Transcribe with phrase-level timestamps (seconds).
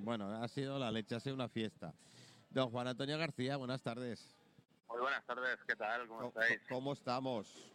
[0.00, 1.92] Bueno, ha sido la leche, ha sido una fiesta.
[2.50, 4.34] Don Juan Antonio García, buenas tardes.
[4.88, 6.06] Muy buenas tardes, ¿qué tal?
[6.08, 6.60] ¿Cómo, ¿Cómo, estáis?
[6.68, 7.70] cómo estamos?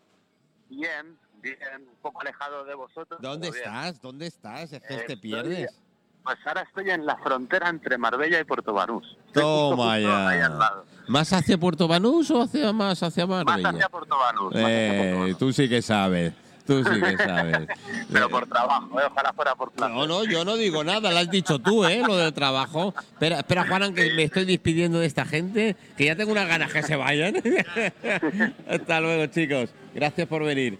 [0.70, 1.58] Bien, bien,
[1.88, 3.22] un poco alejado de vosotros.
[3.22, 4.02] ¿Dónde estás?
[4.02, 4.74] ¿Dónde estás?
[4.74, 5.80] Es que te pierdes.
[6.24, 9.06] Pues ahora estoy en la frontera entre Marbella y Puerto Banús.
[9.26, 10.46] Justo, Toma justo ya.
[10.46, 10.86] al lado.
[11.10, 13.70] ¿Más hacia Puerto Banús o hacia más hacia Más Marbella?
[13.70, 14.54] hacia Puerto Banús.
[14.54, 15.38] más hacia Puerto Eh, Banús.
[15.38, 16.34] tú sí que sabes.
[16.66, 17.68] Tú sí que sabes.
[18.12, 19.04] Pero por trabajo, ¿eh?
[19.12, 19.96] ojalá fuera por placer.
[19.96, 22.02] No, no, yo no digo nada, lo has dicho tú, ¿eh?
[22.06, 22.94] Lo del trabajo.
[22.98, 26.72] Espera, espera, Juan, que me estoy despidiendo de esta gente, que ya tengo unas ganas
[26.72, 27.36] que se vayan.
[28.70, 29.70] Hasta luego, chicos.
[29.94, 30.80] Gracias por venir.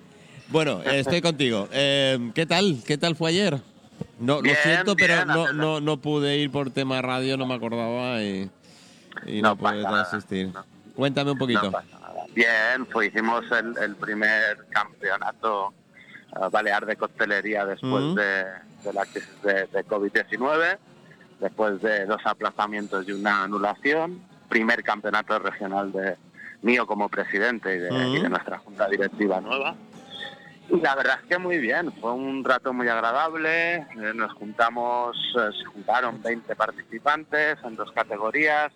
[0.50, 1.68] Bueno, eh, estoy contigo.
[1.72, 2.82] Eh, ¿Qué tal?
[2.86, 3.60] ¿Qué tal fue ayer?
[4.20, 7.56] No, Bien, lo siento, pero no, no, no pude ir por tema radio, no me
[7.56, 8.50] acordaba y,
[9.26, 10.52] y no, No pude asistir.
[10.96, 11.72] Cuéntame un poquito.
[11.72, 12.03] Pasa.
[12.34, 15.74] Bien, pues hicimos el, el primer campeonato
[16.36, 18.46] eh, balear de coctelería después de,
[18.84, 20.78] de la crisis de, de COVID-19,
[21.40, 24.22] después de dos aplazamientos y una anulación.
[24.50, 26.16] Primer campeonato regional de
[26.62, 29.76] mío como presidente y de, y de nuestra junta directiva nueva.
[30.70, 33.76] Y la verdad es que muy bien, fue un rato muy agradable.
[33.76, 38.72] eh, nos juntamos, eh, se juntaron 20 participantes en dos categorías.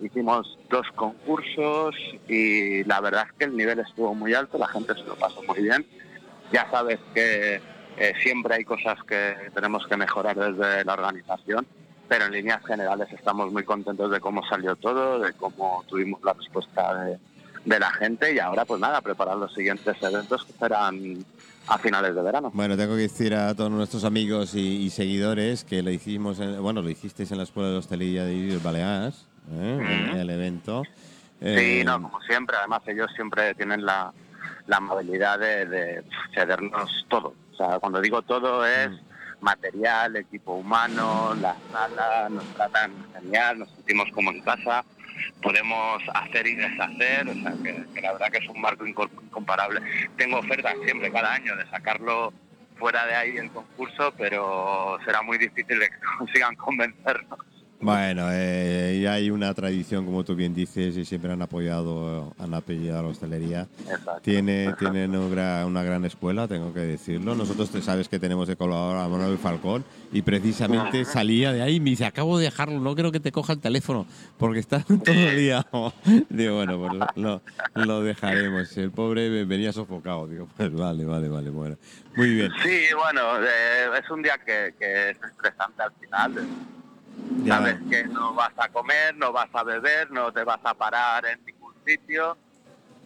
[0.00, 1.94] Hicimos dos concursos
[2.28, 5.42] y la verdad es que el nivel estuvo muy alto, la gente se lo pasó
[5.42, 5.86] muy bien.
[6.52, 7.60] Ya sabes que
[7.96, 11.66] eh, siempre hay cosas que tenemos que mejorar desde la organización,
[12.08, 16.32] pero en líneas generales estamos muy contentos de cómo salió todo, de cómo tuvimos la
[16.32, 21.24] respuesta de, la gente y ahora pues nada, preparar los siguientes eventos que serán
[21.66, 22.50] a finales de verano.
[22.54, 26.80] Bueno, tengo que decir a todos nuestros amigos y, seguidores que lo hicimos, en- bueno,
[26.80, 30.12] lo hicisteis en la Escuela de Hostelería de Baleares, ¿eh?
[30.20, 30.84] El evento.
[31.40, 31.46] Sí,
[31.80, 34.12] Eh, no, como siempre, además ellos siempre tienen la,
[34.66, 37.34] la amabilidad de, de cedernos todo.
[37.52, 39.44] O sea, cuando digo todo es Mm.
[39.44, 44.84] material, equipo humano, la sala, nos tratan genial, nos sentimos como en casa,
[45.42, 49.80] podemos hacer y deshacer, o sea, que, que la verdad que es un marco incomparable.
[50.18, 52.34] Tengo ofertas siempre, cada año, de sacarlo
[52.78, 57.38] fuera de ahí el concurso, pero será muy difícil de que consigan convencernos.
[57.82, 62.98] Bueno, eh, hay una tradición, como tú bien dices, y siempre han apoyado, han apoyado
[62.98, 63.66] a la hostelería.
[63.80, 64.20] Exacto.
[64.22, 67.34] Tiene, tienen una gran escuela, tengo que decirlo.
[67.34, 69.82] Nosotros te sabes que tenemos de colaborador a Manuel Falcón
[70.12, 73.32] y precisamente salía de ahí y me dice, acabo de dejarlo, no creo que te
[73.32, 75.66] coja el teléfono porque está todo el día.
[76.28, 77.40] Digo, bueno, pues lo,
[77.74, 78.76] lo dejaremos.
[78.76, 80.26] El pobre venía sofocado.
[80.26, 81.76] Digo, pues vale, vale, vale, bueno.
[82.14, 82.50] Muy bien.
[82.62, 86.46] Sí, bueno, eh, es un día que, que es estresante al final.
[87.44, 87.56] Ya.
[87.56, 91.24] Sabes que no vas a comer, no vas a beber, no te vas a parar
[91.26, 92.36] en ningún sitio.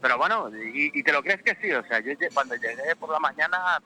[0.00, 1.72] Pero bueno, y, y te lo crees que sí.
[1.72, 3.80] O sea, yo cuando llegué por la mañana,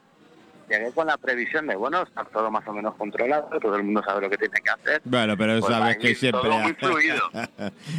[0.69, 4.03] llegué con la previsión de, bueno, está todo más o menos controlado, todo el mundo
[4.05, 5.01] sabe lo que tiene que hacer.
[5.05, 6.43] Bueno, pero Pues sabes que siempre...
[6.43, 7.23] todo muy fluido.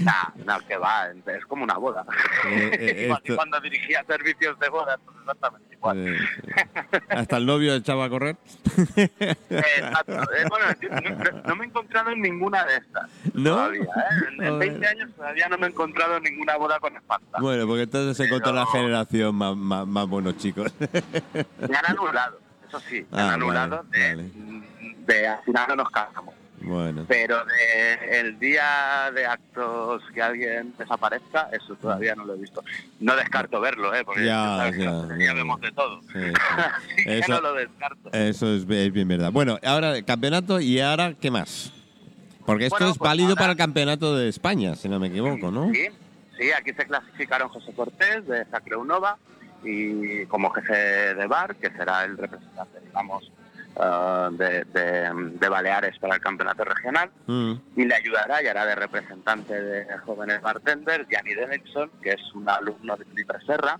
[0.03, 2.06] Nah, no, que va, es como una boda.
[2.47, 6.07] Eh, eh, Igual que esto- cuando dirigía servicios de boda, pues exactamente igual.
[6.07, 6.18] Eh,
[7.09, 8.38] Hasta el novio echaba a correr.
[9.07, 10.13] Exacto.
[10.13, 10.66] Eh, bueno,
[11.34, 13.51] no, no- me he encontrado en ninguna de estas ¿No?
[13.56, 13.81] todavía.
[13.81, 13.86] ¿eh?
[14.38, 14.69] En, en Joder.
[14.69, 17.40] 20 años todavía no me he encontrado en ninguna boda con espanta.
[17.41, 20.72] Bueno, porque entonces se encontró Pero- la generación más, más, más buenos chicos.
[20.80, 24.30] Me han anulado, eso sí, Ah, han anulado vale, de, vale.
[25.07, 26.35] de al final no nos casamos.
[26.62, 27.06] bueno.
[27.07, 32.63] Pero de el día de actos que alguien desaparezca, eso todavía no lo he visto.
[33.00, 34.03] No descarto verlo, ¿eh?
[34.06, 36.02] porque Ya, ya, ya, vemos de todo.
[36.02, 36.34] Sí, sí.
[36.57, 38.09] Así que Eso- no lo descarto.
[38.13, 39.31] Eso es, es bien verdad.
[39.31, 41.74] Bueno, ahora campeonato y ahora ¿qué más?
[42.46, 45.07] Porque esto Bueno, es pues válido ahora- para el campeonato de España, si no me
[45.07, 45.72] equivoco, ¿no?
[45.72, 45.88] Sí,
[46.38, 49.18] sí, aquí se clasificaron José Cortés de Sacreunova
[49.64, 53.31] y como jefe de bar, que será el representante, digamos,
[53.75, 58.66] eh, de, de- de Baleares para el campeonato regional, Mm, y le ayudará y hará
[58.66, 63.80] de representante de jóvenes bartenders, Gianni Dennison, que es un alumno de Juniper Serra,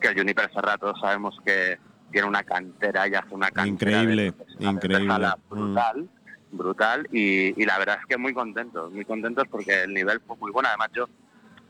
[0.00, 1.78] que el Juniper Serra todos sabemos que
[2.10, 5.08] tiene una cantera y hace una cantera Increíble, de de increíble.
[5.08, 5.54] sala Mm.
[5.54, 6.08] brutal,
[6.50, 10.36] brutal, y, y la verdad es que muy contentos, muy contentos porque el nivel fue
[10.36, 11.06] muy bueno, además yo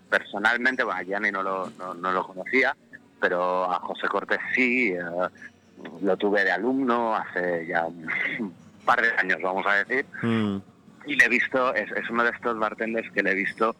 [0.08, 2.74] personalmente, bueno, a Gianni no lo, no, no lo conocía,
[3.20, 5.00] pero a José Cortés sí, eh,
[6.02, 8.06] lo tuve de alumno hace ya un
[8.84, 10.56] par de años, vamos a decir, mm,
[11.06, 13.76] y le he visto, es, es uno de estos bartenders que le he visto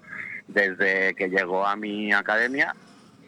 [0.49, 2.75] desde que llegó a mi academia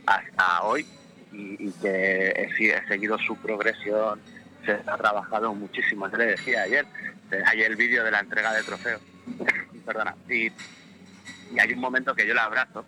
[0.07, 0.87] hasta hoy
[1.33, 4.21] y, y que he, he seguido su progresión,
[4.65, 6.09] se ha trabajado muchísimo.
[6.09, 6.87] Yo le decía ayer,
[7.31, 9.01] eh, hay el vídeo de la entrega de trofeos,
[9.87, 12.85] perdona, y, y hay un momento que yo le abrazo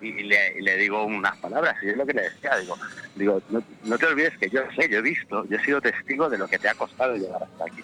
[0.00, 1.76] y le, y le digo unas palabras.
[1.82, 2.76] Y es lo que le decía, digo,
[3.14, 6.28] digo no, no te olvides que yo sé, yo he visto, yo he sido testigo
[6.28, 7.82] de lo que te ha costado llegar hasta aquí.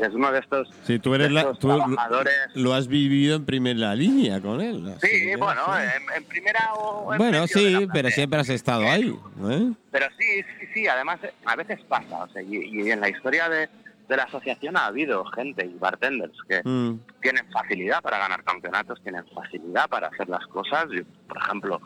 [0.00, 2.34] Es, uno de estos, Sí, tú eres la, tú lo, trabajadores...
[2.54, 4.94] lo has vivido en primera línea con él.
[5.00, 5.82] Sí, que, bueno, sí.
[5.96, 9.12] en, en primera o en Bueno, sí, pero siempre has estado ahí.
[9.50, 9.72] ¿eh?
[9.90, 13.48] Pero sí, sí, sí, además a veces pasa, o sea, y, y en la historia
[13.48, 13.68] de,
[14.08, 19.00] de la asociación ha habido gente y bartenders que Mm, tienen facilidad para ganar campeonatos,
[19.02, 20.86] tienen facilidad para hacer las cosas.
[20.92, 21.80] Yo, por ejemplo,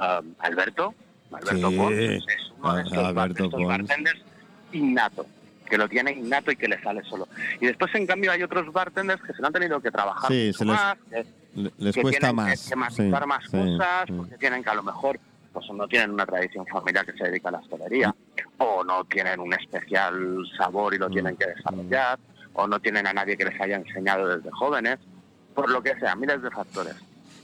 [0.00, 0.94] ah, Alberto,
[1.32, 1.76] Alberto Sí.
[1.76, 2.24] Pons, es
[2.58, 4.20] uno de Ah, estos, Alberto estos bartenders
[4.72, 5.26] innato,
[5.70, 7.28] que lo tiene innato y que le sale solo.
[7.60, 10.46] Y después, en cambio, hay otros bartenders que se lo han tenido que trabajar Sí,
[10.48, 12.46] mucho se les- más, que- le- Les que cuesta tienen más.
[12.46, 15.18] que, que sí, más cosas, porque tienen que a lo mejor
[15.52, 18.14] pues no tienen una tradición familiar que se dedica a la hostelería,
[18.58, 22.18] o no tienen un especial sabor y lo tienen que desarrollar,
[22.54, 24.98] o no tienen a nadie que les haya enseñado desde jóvenes,
[25.54, 26.96] por lo que sea, miles de factores.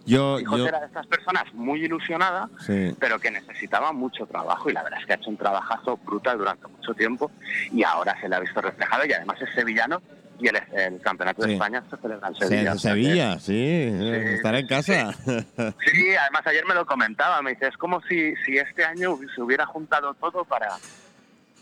[0.06, 2.96] Yo, Y José yo, era de estas personas muy ilusionada, sí.
[2.98, 6.38] pero que necesitaba mucho trabajo y la verdad es que ha hecho un trabajazo brutal
[6.38, 7.30] durante mucho tiempo
[7.70, 10.00] y ahora se le ha visto reflejado y además es sevillano
[10.40, 11.48] y el, el campeonato Sí.
[11.48, 12.72] de España se celebra en Se- Sevilla.
[12.72, 15.12] o sea que- Sevilla, sí, eh, estará en casa.
[15.24, 19.42] Sí, además ayer me lo comentaba, me dice, es como si, si este año se
[19.42, 20.68] hubiera juntado todo para,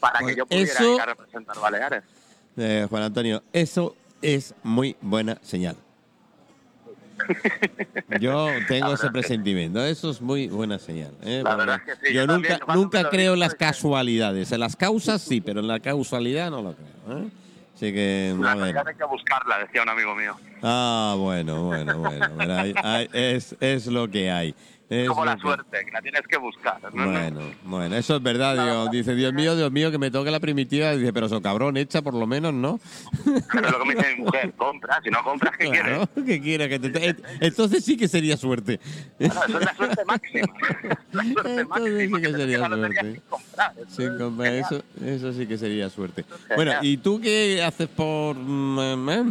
[0.01, 2.03] para Pues que yo pudiera eso- ir a representar Baleares.
[2.59, 5.77] Eh, Juan Antonio, eso es muy buena señal.
[8.21, 11.13] Yo tengo ese presentimiento, eso es muy buena señal.
[11.23, 11.41] ¿eh?
[11.43, 14.53] La verdad es que sí, yo yo nunca, también, nunca lo creo en las casualidades,
[14.53, 17.19] en las causas sí, pero en la causalidad no lo creo.
[17.19, 17.29] ¿eh?
[17.77, 18.79] Así que, La a ver.
[18.79, 20.35] hay que buscarla, decía un amigo mío.
[20.63, 22.55] Ah, bueno, bueno, bueno.
[22.59, 24.55] hay- hay- es, es lo que hay.
[24.89, 26.79] Es como la que- suerte, que la tienes que buscar.
[26.95, 27.11] ¿no?
[27.11, 28.55] Bueno, bueno, eso es verdad.
[28.55, 30.93] Digo, dice, Dios mío, Dios mío, que me toque la primitiva.
[30.93, 32.79] Dice, pero eso cabrón, hecha por lo menos, ¿no?
[33.53, 36.25] Pero lo que me dice mi mujer, compra, si no compras, ¿qué Claro, quieres?
[36.25, 37.09] que quiera que te...
[37.11, 38.79] eh, Entonces sí que sería suerte.
[39.19, 40.47] Bueno, eso es la suerte máxima.
[41.13, 42.19] La suerte Entonces máxima.
[42.19, 43.23] sí que te sería suerte.
[43.89, 44.53] sin comprar.
[44.55, 46.23] Eso Eso, sí que sería suerte.
[46.25, 46.57] genial.
[46.57, 49.25] Bueno, ¿y tú qué haces por, mm, eh,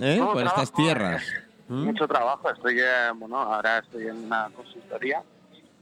[0.00, 1.22] eh, No, por estas trabajo, tierras?
[1.22, 1.84] eh, ¿Mm?
[1.84, 2.50] Mucho trabajo.
[2.50, 5.18] Estoy, eh, bueno, ahora estoy en una consultoría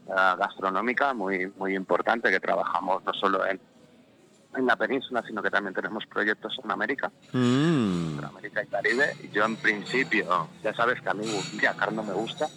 [0.08, 3.60] eh, gastronómica muy muy importante que trabajamos no solo en,
[4.56, 8.18] en la península, sino que también tenemos proyectos en América, Mm.
[8.18, 9.16] en América y Caribe.
[9.22, 11.24] Y yo en principio, ya sabes que a mí
[11.54, 12.48] viajar no me gusta.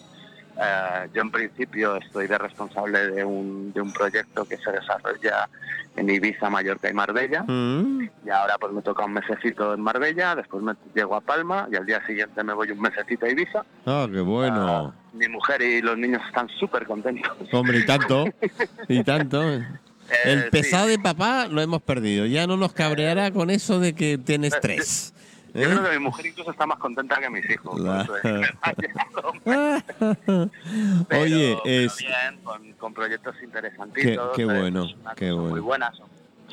[0.61, 5.47] Eh, yo en principio estoy de responsable de un, de un proyecto que se desarrolla
[5.95, 7.43] en Ibiza, Mallorca y Marbella.
[7.43, 8.09] Mm.
[8.25, 11.75] Y ahora pues me toca un mesecito en Marbella, después me llego a Palma y
[11.75, 13.63] al día siguiente me voy un mesecito a Ibiza.
[13.85, 14.67] Ah, qué bueno.
[14.67, 17.31] Ah, mi mujer y los niños están súper contentos.
[17.53, 18.25] Hombre, y tanto,
[18.87, 19.41] y tanto.
[20.11, 20.49] Eh, El sí.
[20.49, 22.25] pesado de papá lo hemos perdido.
[22.25, 25.13] Ya no nos cabreará con eso de que tienes tres.
[25.53, 25.65] Yo ¿eh?
[25.65, 27.79] creo que mi mujer incluso está más contenta que mis hijos.
[27.79, 28.09] La- es.
[31.07, 34.29] Pero- Oye, es, bien, con, con proyectos interesantitos.
[34.35, 35.49] Qué- qué eh, bueno, qué bueno.
[35.49, 35.99] Muy buenas,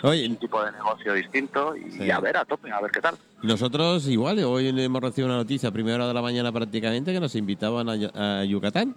[0.02, 2.10] oye, un tipo de negocio distinto y, Sí.
[2.10, 3.16] a ver, a tope, a ver qué tal.
[3.42, 7.20] nosotros igual, hoy hemos recibido una noticia a primera hora de la mañana prácticamente que
[7.20, 8.94] nos invitaban a, a Yucatán.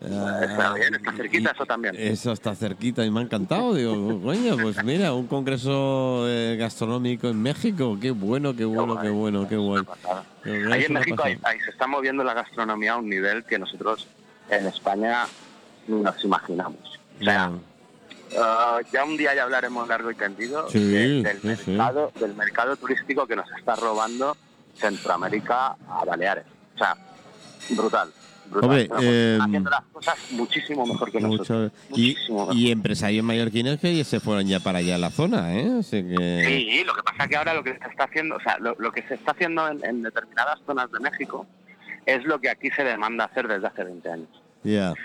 [0.00, 1.94] Está Ah, bien, está cerquita y- eso también.
[1.98, 3.74] Eso está cerquita y me ha encantado.
[3.74, 7.98] Digo, coño, pues mira, un congreso eh, gastronómico en México.
[8.00, 9.84] Qué bueno, qué bueno, qué bueno, qué bueno.
[9.84, 10.24] Pasada.
[10.42, 13.58] Qué bueno, Ahí en México ahí, se está moviendo la gastronomía a un nivel que
[13.58, 14.06] nosotros
[14.48, 15.26] en España
[15.86, 16.98] nos imaginamos.
[17.20, 17.52] O sea,
[18.38, 21.70] ah, ya un día ya hablaremos largo y tendido Sí, de- del, sí, sí.
[21.72, 24.34] mercado, del mercado turístico que nos está robando
[24.76, 26.46] Centroamérica a Baleares.
[26.74, 26.96] O sea,
[27.76, 28.10] brutal.
[28.52, 31.72] Hombre, eh, haciendo las cosas muchísimo mejor que nosotros.
[31.90, 32.56] Mucho- y, Muchísimo mejor.
[32.56, 35.70] y empresarios mallorquines que se fueron ya para allá a la zona, ¿eh?
[35.80, 36.44] Así que...
[36.46, 38.90] Sí, lo que pasa que ahora lo que se está haciendo, o sea, lo, lo
[38.92, 41.46] que se está haciendo en, en determinadas zonas de México
[42.06, 44.28] es lo que aquí se demanda hacer desde hace 20 años.
[44.64, 44.94] Ya.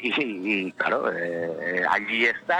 [0.00, 0.22] Y,
[0.68, 2.58] y, claro, eh, allí está,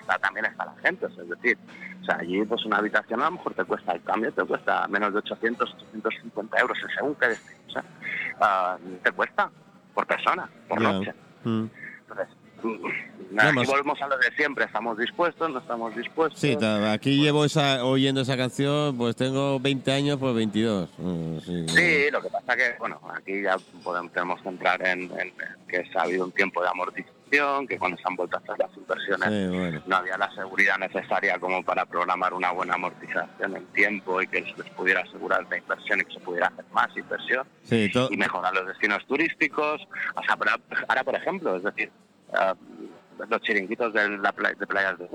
[0.00, 1.58] está, también está la gente, es decir,
[2.00, 4.88] o sea, allí pues una habitación a lo mejor te cuesta el cambio, te cuesta
[4.88, 7.84] menos de 800, 850 euros, según que destino, o sea,
[8.40, 9.50] ah, te cuesta
[9.94, 10.92] por persona, por Ya.
[10.92, 11.14] noche.
[11.44, 11.64] Mm.
[12.02, 12.28] Entonces,
[12.62, 16.40] mm, nada, aquí volvemos a lo de siempre, estamos dispuestos, no estamos dispuestos.
[16.40, 16.56] Sí,
[16.88, 20.90] aquí llevo esa, oyendo esa canción, pues tengo 20 años, pues 22.
[20.98, 21.66] Mm, sí.
[21.68, 25.32] Sí, lo que pasa que, bueno, aquí ya podemos, tenemos que entrar en, en
[25.68, 28.76] que ha habido un tiempo de amortización, que cuando se han vuelto a hacer las
[28.76, 29.82] inversiones Sí, bueno.
[29.86, 34.42] no había la seguridad necesaria como para programar una buena amortización en tiempo y que
[34.44, 38.16] se les pudiera asegurar la inversión y que se pudiera hacer más inversión Sí, y
[38.16, 39.82] mejorar los destinos turísticos.
[40.14, 41.90] O sea, ahora, ahora, por ejemplo, es decir,
[42.32, 42.54] ah,
[43.28, 45.08] los chiringuitos de, la playa, de playas de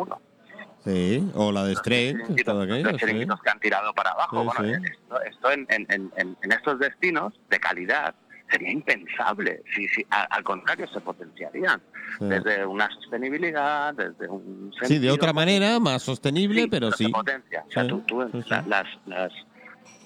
[0.84, 2.98] sí, o la de Los Strait, chiringuitos- todo aquello, los sí.
[3.00, 4.44] chiringuitos que han tirado para abajo.
[4.44, 5.88] Bueno, esto, esto en- en-
[6.18, 8.16] en- en estos destinos de calidad
[8.52, 9.64] sería impensable.
[9.74, 11.82] Sí, a- al contrario, se potenciarían
[12.20, 12.26] Sí.
[12.26, 17.08] desde una sostenibilidad, desde un Sí, de sentido- otra manera, más sostenible, Sí, pero sí.
[17.08, 17.64] potencia.
[17.68, 18.50] O sea, Sí, tú, tú- sí, sí.
[18.50, 19.32] la- Las, las,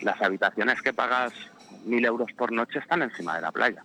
[0.02, 1.34] las habitaciones que pagas
[1.86, 3.84] mil euros por noche están encima de la playa.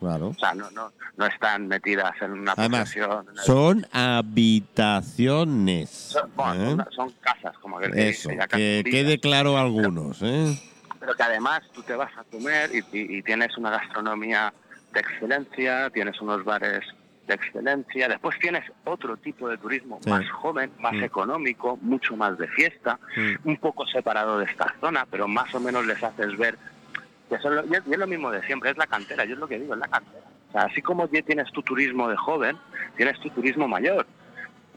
[0.00, 0.28] Claro.
[0.30, 3.24] O sea, no, no, no están metidas en una Además, posesión.
[3.44, 5.90] son habitaciones.
[5.90, 6.86] son, bueno, ¿eh?
[6.94, 10.58] son casas, como que Eso, que quede claro a algunos, ¿eh?
[11.02, 14.54] Pero que además tú te vas a comer y, y- y tienes una gastronomía
[14.92, 16.80] de excelencia, tienes unos bares
[17.26, 20.10] de excelencia, después tienes otro tipo de turismo Sí.
[20.10, 21.02] más joven, más Mm.
[21.02, 23.48] económico, mucho más de fiesta, Mm.
[23.48, 26.56] un poco separado de esta zona, pero más o menos les haces ver
[27.28, 29.34] que son lo, y es, y es lo mismo de siempre, es la cantera, yo
[29.34, 30.24] es lo que digo, es la cantera.
[30.50, 32.56] O sea, así como tienes tu turismo de joven,
[32.96, 34.06] tienes tu turismo mayor.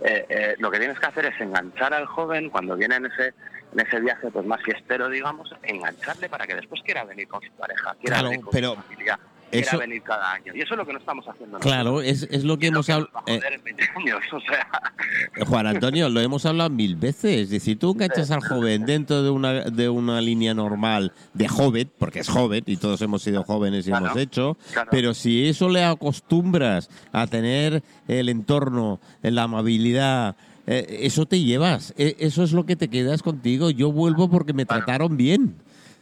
[0.02, 3.34] Eh, eh, lo que tienes que hacer es enganchar al joven cuando viene en ese
[3.76, 7.52] en ese viaje pues más fiestero, digamos, engancharle para que después quiera venir con su
[7.54, 9.20] pareja, quiera Claro, venir con pero su familia,
[9.52, 10.54] quiera eso- venir cada año.
[10.56, 13.12] Y eso es lo que no estamos haciendo Claro, es, es lo que hemos hablado.
[13.28, 16.10] Y es lo que nos va a joder en 20 años, o sea, Juan Antonio,
[16.10, 17.42] lo hemos hablado mil veces.
[17.42, 21.92] Es decir, tú enganchas al joven dentro de una, de una línea normal de joven,
[21.98, 24.90] porque es joven y todos hemos sido jóvenes y Claro, hemos hecho, claro.
[24.92, 30.36] pero si eso le acostumbras a tener el entorno, la amabilidad,
[30.68, 31.94] eh, eso te llevas.
[31.98, 33.70] E- Eso es lo que te quedas contigo.
[33.70, 34.84] Yo vuelvo porque me Claro.
[34.86, 35.56] trataron bien.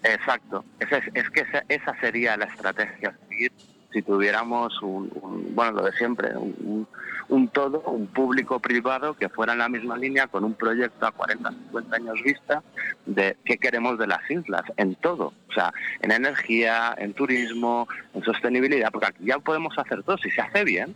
[0.04, 0.66] Exacto.
[0.80, 3.52] Es, es que esa, esa sería la estrategia a seguir
[3.92, 6.88] si tuviéramos un, un- bueno, lo de siempre, un, un-
[7.30, 11.12] un todo, un público privado que fuera en la misma línea con un proyecto a
[11.12, 12.62] 40, 50 años vista
[13.06, 15.34] de qué queremos de las islas, en todo.
[15.50, 20.18] O sea, en energía, en turismo, en sostenibilidad, porque aquí ya podemos hacer todo.
[20.18, 20.94] Si se hace bien,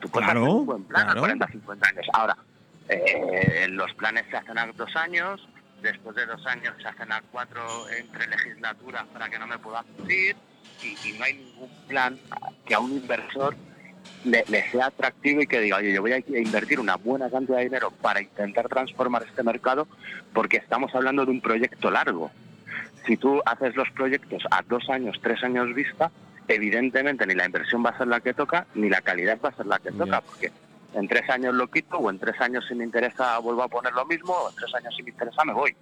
[0.00, 1.18] tú puedes Claro, hacer un buen plan claro.
[1.20, 2.06] a 40, 50 años.
[2.12, 2.36] Ahora,
[2.88, 5.46] eh, los planes se hacen a dos años,
[5.82, 9.84] después de dos años se hacen a cuatro entre legislaturas para que no me pueda
[10.08, 10.36] ir
[10.82, 12.18] y, y no hay ningún plan
[12.64, 13.54] que a un inversor
[14.24, 17.58] le, le sea atractivo y que diga, oye, yo voy a invertir una buena cantidad
[17.58, 19.86] de dinero para intentar transformar este mercado
[20.32, 22.30] porque estamos hablando de un proyecto largo.
[23.06, 26.10] Si tú haces los proyectos a dos años, tres años vista,
[26.46, 29.56] evidentemente ni la inversión va a ser la que toca, ni la calidad va a
[29.56, 30.50] ser la que toca, porque
[30.94, 33.92] en tres años lo quito, o en tres años si me interesa vuelvo a poner
[33.92, 35.76] lo mismo, o en tres años si me interesa me voy.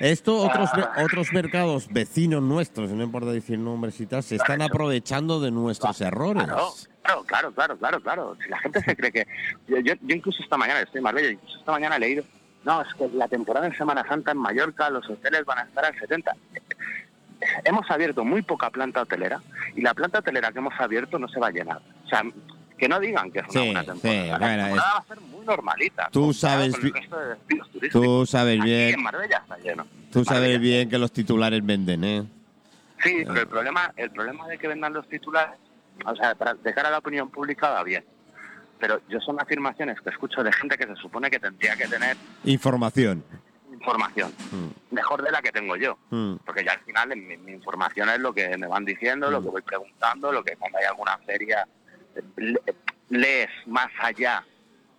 [0.00, 1.02] Esto, otros, Ah.
[1.04, 6.00] otros mercados vecinos nuestros, no importa decir nombres y tal, se están aprovechando de nuestros
[6.00, 6.44] errores.
[6.44, 8.36] Claro, claro, claro, claro, claro, claro.
[8.42, 9.26] Si la gente se cree que...
[9.66, 12.24] Yo, yo, yo incluso esta mañana, estoy en Marbella, incluso esta mañana he leído,
[12.64, 15.84] no, es que la temporada en Semana Santa en Mallorca los hoteles van a estar
[15.86, 16.32] al 70.
[17.64, 19.40] Hemos abierto muy poca planta hotelera
[19.74, 21.80] y la planta hotelera que hemos abierto no se va a llenar.
[22.04, 22.22] O sea,
[22.80, 24.26] que no digan que es una Sí, buena sí, temporada.
[24.26, 26.08] la bueno, temporada va a ser muy normalita.
[26.10, 28.02] Tú sabes con el bi- resto de destinos turísticos.
[28.02, 29.86] Tú sabes Aquí bien, en Marbella está lleno.
[30.10, 30.58] tú sabes Marbella.
[30.58, 32.24] bien que los titulares venden, ¿eh?
[33.02, 35.54] Sí, pero el problema, el problema de que vendan los titulares,
[36.04, 38.04] o sea, para, de cara a la opinión pública va bien.
[38.78, 42.16] Pero yo son afirmaciones que escucho de gente que se supone que tendría que tener
[42.44, 43.22] Información.
[43.72, 45.96] información, Mm, mejor de la que tengo yo.
[46.10, 46.36] mm.
[46.44, 49.48] Porque ya al final mi, mi información es lo que me van diciendo, lo que
[49.48, 51.68] voy preguntando, lo que cuando hay alguna feria eh,
[53.08, 54.44] lees más allá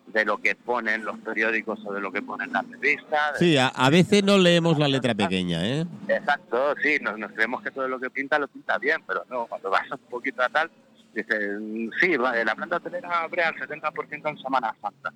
[0.07, 3.37] de lo que ponen los periódicos o de lo que ponen las revistas.
[3.39, 5.85] Sí, a, a veces no leemos la letra pequeña, ¿eh?
[6.09, 9.45] Exacto, sí, nos, nos creemos que todo lo que pinta lo pinta bien, pero no,
[9.47, 10.69] cuando vas un poquito a tal,
[11.13, 15.13] dices, mm, sí, vale, la planta hotelera abre al 70% en Semana Santa,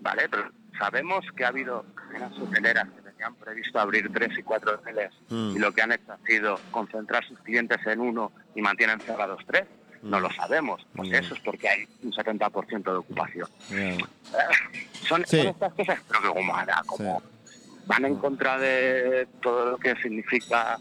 [0.00, 0.28] ¿vale?
[0.30, 0.44] Pero
[0.78, 5.56] sabemos que ha habido cadenas hoteleras que tenían previsto abrir tres y cuatro hoteles Mm.
[5.56, 9.42] y lo que han hecho ha sido concentrar sus clientes en uno y mantienen cerrados
[9.46, 9.64] tres.
[10.02, 13.48] No lo sabemos, pues eso es porque hay un 70% de ocupación.
[13.70, 13.98] Ya.
[15.06, 15.38] Son, Sí.
[15.38, 16.52] son estas cosas, pero que como,
[16.86, 17.22] como
[17.86, 20.78] van en contra de todo lo que significa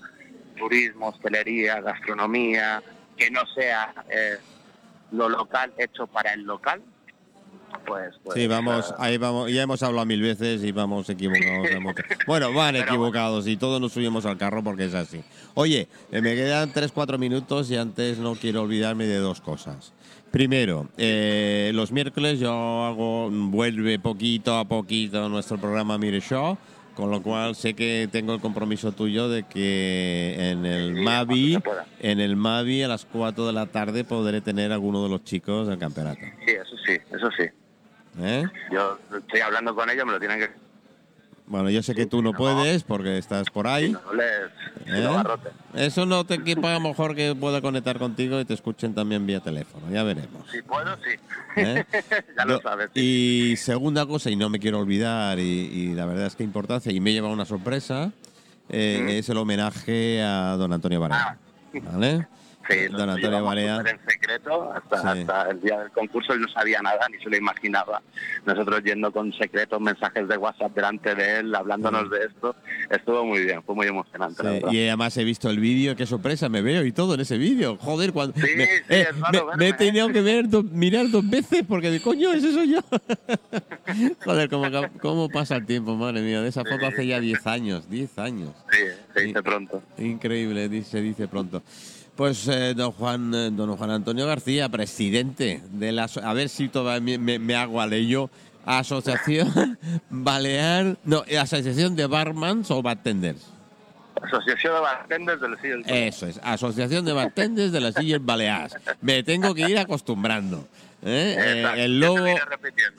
[0.58, 2.82] turismo, hostelería, gastronomía,
[3.18, 4.38] que no sea eh,
[5.12, 6.82] lo local hecho para el local,
[7.90, 8.16] pues...
[8.24, 11.68] pues Sí, vamos, ahí vamos, ya hemos hablado mil veces y vamos equivocados.
[12.28, 15.22] Bueno, van equivocados y todos nos subimos al carro porque es así.
[15.56, 19.94] Oye, eh, me quedan 3-4 minutos y antes no quiero olvidarme de dos cosas.
[20.32, 26.56] Primero, eh, los miércoles yo hago, vuelve poquito a poquito nuestro programa Mire Show,
[26.94, 31.58] con lo cual sé que tengo el compromiso tuyo de que en el Mavi,
[32.00, 35.24] en el Mavi a las 4 de la tarde podré tener a alguno de los
[35.24, 36.22] chicos del campeonato.
[36.46, 37.46] sí, eso sí, eso sí.
[38.22, 38.44] ¿Eh?
[38.72, 40.50] Yo estoy hablando con ellos, me lo tienen que...
[41.48, 42.38] Bueno, yo sé que tú no no.
[42.38, 43.92] puedes porque estás por ahí.
[43.92, 44.52] No les...
[44.86, 45.86] ¿Eh?
[45.86, 49.26] Eso no te equipa a lo mejor que pueda conectar contigo y te escuchen también
[49.26, 49.90] vía teléfono.
[49.92, 50.44] Ya veremos.
[50.52, 51.20] Si puedo, sí.
[51.56, 51.86] ¿eh?
[52.38, 52.92] ya lo sabes.
[52.94, 53.52] sí.
[53.52, 56.92] Y segunda cosa, y no me quiero olvidar, y, y la verdad es que importancia,
[56.92, 58.12] y me lleva una sorpresa,
[58.70, 61.40] es el homenaje a don Antonio Varela.
[61.40, 61.80] Ah.
[61.92, 62.28] ¿Vale?
[62.70, 63.40] Sí, Don lo Antonio
[63.78, 65.20] súper en secreto hasta, Sí.
[65.22, 68.02] hasta el día del concurso él no sabía nada ni se lo imaginaba.
[68.46, 72.56] Nosotros yendo con secretos, mensajes de WhatsApp delante de él, hablándonos de esto,
[72.90, 74.44] estuvo muy bien, fue muy emocionante.
[74.44, 77.38] Sí, y además he visto el vídeo, qué sorpresa, me veo y todo en ese
[77.38, 77.78] vídeo.
[77.78, 79.74] Joder, cuando Sí, me, sí, eh, es me- me he ¿eh?
[79.74, 82.80] tenido que ver do- mirar dos veces porque de coño, ese soy yo.
[84.24, 84.68] Joder, cómo,
[85.02, 86.42] cómo pasa el tiempo, madre mía.
[86.42, 88.52] De esa foto hace ya 10 años, 10 años.
[88.72, 88.80] Sí,
[89.16, 89.82] se dice pronto.
[89.98, 91.64] Increíble, se dice pronto.
[92.20, 96.68] Pues eh, don Juan eh, don Juan Antonio García, presidente de la a ver si
[96.68, 98.30] todavía me, me, hago a ello,
[98.66, 103.48] Asociación Balear, no, Asociación de Barmans o Bartenders.
[104.22, 105.96] Asociación de Bartenders del Sillo del Toro.
[105.96, 108.76] Eso es, Asociación de Bartenders de las Illes Baleares.
[109.00, 110.68] Me tengo que ir acostumbrando.
[111.02, 111.38] ¿eh?
[111.40, 112.26] Eh, el logo,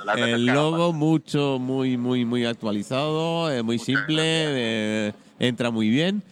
[0.02, 6.22] las el logo mucho, muy, muy, muy actualizado, eh, muy simple, eh, entra muy bien.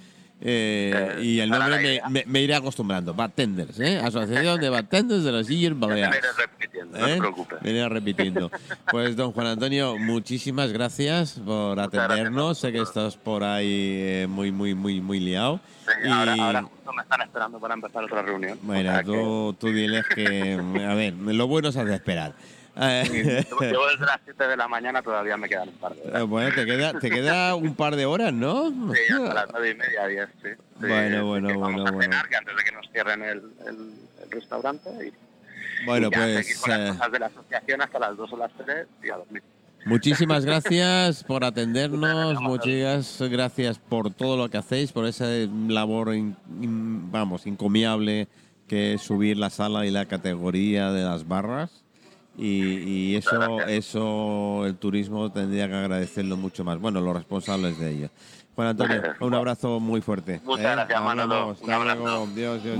[0.40, 3.12] Eh, Eh, y el nombre me, me- me iré acostumbrando.
[3.14, 3.98] Bartenders, ¿eh?
[3.98, 6.20] Asociación de Bartenders de las Illes Baleares.
[6.20, 7.12] iré repitiendo, no ¿Eh?
[7.14, 7.58] te preocupes.
[7.62, 8.50] Me iré repitiendo.
[8.90, 12.58] Pues, don Juan Antonio, muchísimas gracias por gracias a atendernos.
[12.58, 15.60] Sé que estás por ahí eh, muy, muy, muy, muy liado.
[15.86, 18.58] Sí, Y- ahora, ahora justo me están esperando para empezar otra reunión.
[18.62, 20.54] Bueno, O sea que- tú, tú diles que,
[20.88, 22.34] a ver, lo bueno se hace esperar.
[22.78, 26.20] Llevo llevo desde las 7 de la mañana, todavía me quedan un par de horas.
[26.20, 28.70] eh, bueno, te queda, te queda un par de horas, ¿no?
[28.94, 30.48] Sí, hasta las 9 y media, 10, sí.
[30.80, 32.02] Sí, Bueno, bueno, que vamos bueno, a bueno.
[32.02, 33.92] cenar, que antes de que nos cierren el, el,
[34.24, 34.90] el restaurante.
[35.06, 38.32] Y, Bueno, y ya pues con las eh, cosas de la asociación hasta las 2
[38.32, 39.42] o las 3 y a dormir.
[39.84, 45.26] muchísimas gracias por atendernos, Muchas muchas gracias por todo lo que hacéis, por esa
[45.68, 48.28] labor, in- in- vamos, encomiable
[48.68, 51.70] que es subir la sala y la categoría de las barras.
[52.38, 56.78] Y, y eso, eso el turismo tendría que agradecerlo mucho más.
[56.78, 58.10] Bueno, los responsables de ello.
[58.54, 60.40] Juan Antonio, un abrazo muy fuerte.
[60.44, 60.70] Muchas ¿eh?
[60.72, 61.46] gracias, Manolo.
[61.46, 62.28] Un Hasta abrazo.
[62.34, 62.78] Dios, Dios.